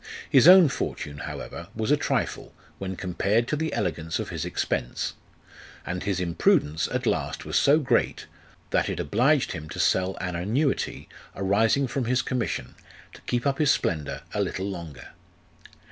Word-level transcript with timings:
His 0.31 0.47
own 0.47 0.67
fortune 0.67 1.19
however 1.19 1.67
was 1.75 1.91
a 1.91 1.95
trifle, 1.95 2.55
when 2.79 2.95
compared 2.95 3.47
to 3.47 3.55
the 3.55 3.71
elegance 3.71 4.17
of 4.17 4.29
his 4.29 4.45
expense; 4.45 5.13
and 5.85 6.01
his 6.01 6.19
imprudence 6.19 6.87
at 6.87 7.05
last 7.05 7.45
was 7.45 7.55
so 7.55 7.77
great, 7.77 8.25
that 8.71 8.89
it 8.89 8.99
obliged 8.99 9.51
him 9.51 9.69
to 9.69 9.79
sell 9.79 10.17
an 10.19 10.35
annuity 10.35 11.07
arising 11.35 11.85
from 11.85 12.05
his 12.05 12.23
commission, 12.23 12.73
to 13.13 13.21
keep 13.27 13.45
up 13.45 13.59
his 13.59 13.69
splendour 13.69 14.21
a 14.33 14.41
little 14.41 14.67
longer. 14.67 15.09